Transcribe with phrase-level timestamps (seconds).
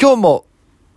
[0.00, 0.46] 今日も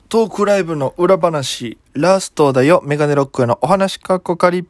[0.09, 4.67] トークライブの裏話、ラストだよ、メガネロックへのお話かっこかり。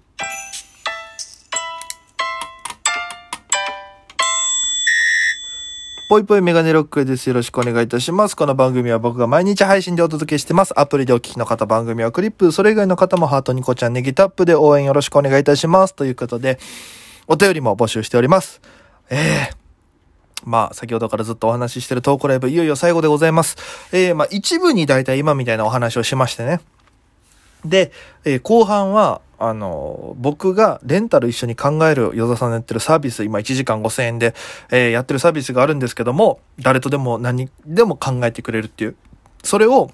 [6.08, 7.28] ぽいぽいメガネロックです。
[7.28, 8.38] よろしくお願いいたします。
[8.38, 10.80] この番組は僕が毎日配信でお届けしてます。
[10.80, 15.94] アプリでお聞きの方、番組はクリップ、それ以外の方もハートニコちゃんネギタップで応援よろしくお願いいたします。
[15.94, 16.58] ということで、
[17.28, 18.62] お便りも募集しております。
[19.10, 19.61] えー、
[20.44, 23.58] まあ、先ほどからずっとお話ししてるトークライブ、いよいよ最後でございます。
[23.92, 26.62] えー、まあ、一部に大体今みたいなお話をしましてね。
[27.66, 27.92] で、
[28.26, 34.36] えー、後半は、あの、僕がレンタル一緒に考える、与座さんのやってるサービス、今1時間5000円で、
[34.70, 38.96] えー、やってるサービスがあるんですけども、誰とでも何でも考えてくれるっていう。
[39.44, 39.92] それを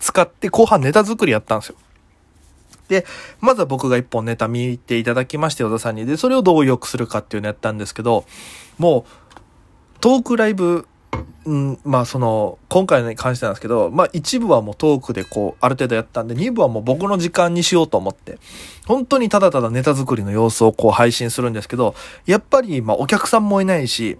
[0.00, 1.76] 使って後半ネタ作りやったんですよ。
[2.88, 3.06] で、
[3.40, 6.04] まずは僕が一本ネタ見ていただきまして、与座さんに。
[6.04, 8.24] で、それをどう良くするかっていうのやったんですけど、
[8.78, 9.23] もう、
[10.04, 10.86] トークライブ
[11.46, 18.38] うん、まあその、今回に関してなんですけど、まあ一部はもうトークでこう、ある程度やったんで、二部はもう僕の時間にしようと思って、
[18.86, 21.94] 本当にただただネタ作りの様子をこう配信するんですけど、
[22.26, 24.18] やっぱりまあお客さんもいないし、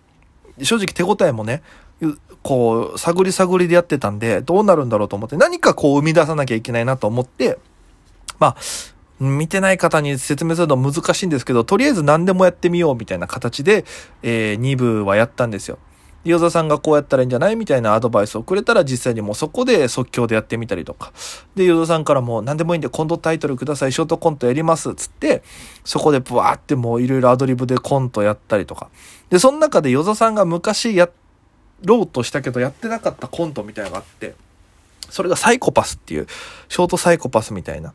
[0.63, 1.63] 正直手応えもね、
[2.43, 7.59] こう、探り探りでやってたんで、どうなるんだろうと思って、何かこう生み出さなきゃいけないなと思って、
[8.39, 8.57] まあ、
[9.21, 13.85] 見てない方に説明するの難しいんですけど、とりあえず何でもやってみようみたいな形で、
[14.23, 15.79] えー、2部はやったんですよ。
[16.25, 21.13] ヨザさんがこうやったらいいんじゃないみたいなアドバイスをくれたら実際にもうそこで即興でやってみたりとか。
[21.55, 25.43] で、ヨザさんからも何でもいいんで今度タイトルください、ショートコントやりますつって、
[25.85, 28.89] そこでブワーってもういろいろアドリブでコントやったりとか。
[29.29, 31.11] で、その中でヨザさんが昔や
[31.85, 34.35] ろうとしたけどやってなかったコントみたいなのがあって、
[35.11, 36.27] それがサイコパスっていう、
[36.71, 37.93] ショートサイコパスみたいな、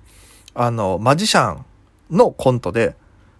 [0.55, 1.65] あの、マジシャン
[2.09, 2.95] のコントで、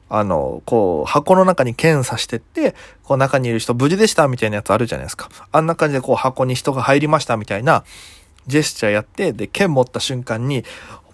[0.10, 5.30] あの、こう、箱の中に剣刺してって、こう中にいる人無事でしたみたいなやつあるじゃないですか。
[5.52, 7.84] あんな感じでこう箱に人が入りましたみたいな
[8.48, 10.66] ジェスチャーやって、で、剣持った瞬間に、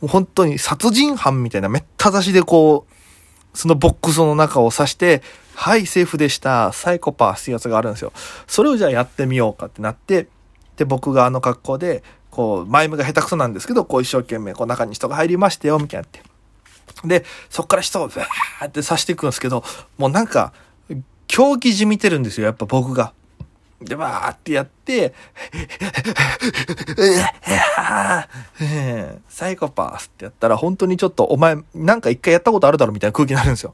[0.01, 5.21] 本当に殺人犯みたいなめった刺しでこう、そのボックスの中を刺して、
[5.55, 6.73] はい、セーフでした。
[6.73, 8.11] サイコパーっていうやつがあるんですよ。
[8.47, 10.27] それをじゃあやってみようかってなって、
[10.77, 12.03] で、僕があの格好で、
[12.35, 16.21] こう、マイムが下手くそなんですけど、こう一生懸命、こう中に人が入りましたよ、みたいなって。
[17.05, 18.23] で、そっから人をブー
[18.65, 19.63] って刺していくんですけど、
[19.97, 20.51] もうなんか、
[21.27, 23.13] 狂気じみてるんですよ、やっぱ僕が。
[23.81, 25.13] で、バーってやって、
[29.29, 33.73] サイコパスってやったら、本当にちょっと、お前、なんか一回やったことあるだろみたいな空気になるんですよ。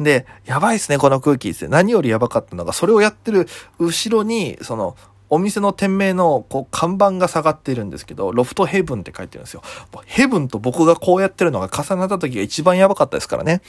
[0.00, 1.68] で、やばいっすね、この空気って。
[1.68, 3.46] 何よりやばかったのが、それをやってる
[3.78, 4.96] 後ろに、その、
[5.30, 9.62] お店の店名のこう看板が下がっているんですけど、ロフトヘブンって書いてるんですよ。
[10.04, 13.62] ヘブンと僕がこうやってるのが重なった時が一番やばかったですからね。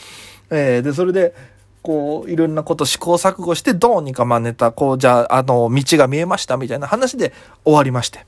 [0.49, 1.33] えー、で、それで、
[1.83, 7.33] こう、いろんなこと試行錯誤して、どうにかまあネタ、こう、じゃあ、あの、道が見えましたみたいな話で
[7.63, 8.25] 終わりまして。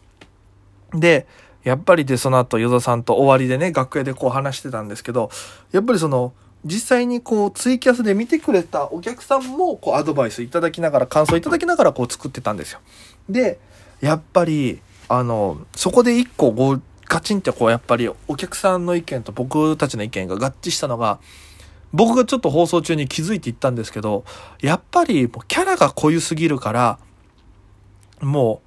[0.94, 1.28] で、
[1.64, 5.30] やっぱりで、その後、与田さんと終わりでね、楽屋でこう話してたんですけど、
[5.72, 6.34] やっぱりその、
[6.66, 12.80] 実際にこうツイキャスで見てくれたお客さんもこうアドバイスいただきながら感想いただきながらこう作ってたんですよ。
[13.30, 13.60] で
[14.02, 21.20] やっぱりあのそこで一個こうガチンってこうやっぱりお客さんの意見と僕たちの意見が合致したのが
[21.92, 24.24] 僕がちょっと放送中に気づいていったんですけど
[24.62, 27.00] やっぱりもうキャラが濃ゆすぎるから
[28.22, 28.62] も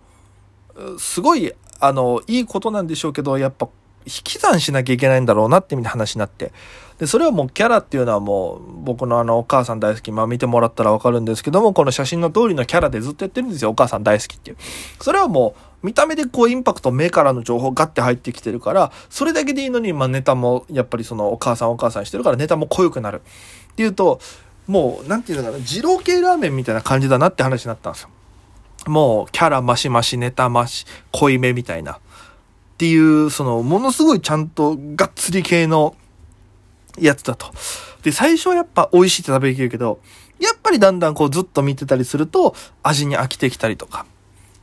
[0.76, 3.68] うすごいあのいいことなんでしょうけどやっぱ
[4.06, 6.52] 引き算しなきゃいけないんだろうなってみたいな話になって。
[6.98, 13.70] で、それはもうキャラっていうのはもう僕のあのお母さん大好き、まあ見てもらったらわかるんですけども、この写真の通りのキャラでずっとやってるんですよ。
[13.70, 14.56] お母さん大好きっていう。
[15.00, 23.20] それはもう見た目でこうインパクト目からの情報ガッて入ってきてるから、それだけでいいのに、まあネタもやっぱりそのお母さんお母さんしてるからネタも濃ゆくなる。
[23.72, 24.20] っていうと、
[24.66, 28.08] もう、なんていうのかな、二郎系ラーメンみたいな感じだなって話になったんですよ。
[28.86, 31.98] もう、キャラマシマシ、ネタマシ、濃いめみたいな。
[32.76, 35.96] っていう、その、ものすごいちゃんとがっつり系の
[36.98, 37.46] やつだと。
[38.02, 39.98] で、最初はやっぱ美味しいって食べきるけど、
[40.38, 44.04] やっぱりだんだんこうずっと見てたりすると、味に飽きてきたりとか、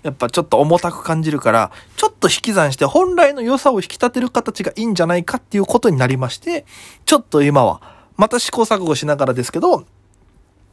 [0.03, 6.67] やっぱちょっと重たく感じるから、ちょっと引き算して本来の良さを引き立てる形がいいんじゃないかっていうことになりまして、
[7.05, 7.81] ちょっと今は、
[8.15, 9.85] また試行錯誤しながらですけど、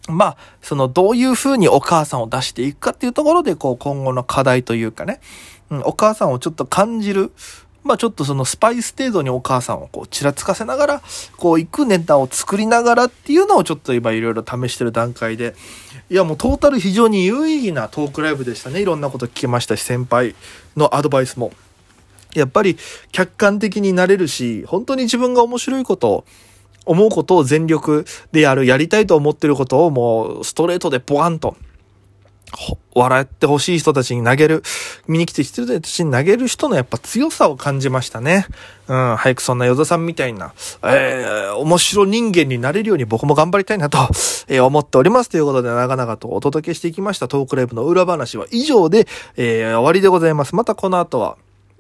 [0.09, 5.21] まあ、そのどういう風にお母さんを出していくかっていうところで、こう今後の課題というかね、
[5.71, 7.33] うん、お母さんをちょっと感じる、
[7.83, 11.03] まあちょっとそのスパイス程度にお母さんをこうちらつかせながら、
[11.37, 15.55] こう行くネタを作りながらっていうのをちょっと今いろいろ試してる段階で、
[16.11, 18.83] いやもうトータル非常に有意義なトークライブでしたね。
[18.83, 20.35] いろんなこと聞きましたし、先輩
[20.77, 21.53] のアドバイスも。
[22.35, 22.77] やっぱり
[23.11, 26.25] 客観的になれるし、本当に自分が面白いことを、
[26.87, 31.57] 思うことを全力でやる、やりたいと思ってることをもうストレートでボワンと
[32.95, 34.63] 笑ってほしい人たちに投げる、
[35.07, 38.47] 見に来て人たちに投げる人のやっぱ強さを感じましたね。
[38.89, 40.53] うん、早くそんな与座さんみたいな、
[40.83, 43.99] えー、面白人間になれるように僕も頑張りたいなと、
[44.49, 45.31] えー、思っております。
[45.31, 49.07] ということで、長々とお届けしていきましたトークライブの裏話は以上で、
[49.37, 50.57] えー、終わりでございます。
[50.57, 51.37] またこの後は、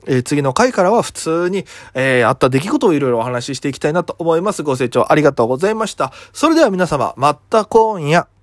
[0.06, 4.62] えー、次の回からは普通に、えー、あった出来事をいろいろお話ししていきたいなと思います。
[4.62, 6.12] ご清聴ありがとうございました。
[6.32, 8.39] それでは皆様、また今夜。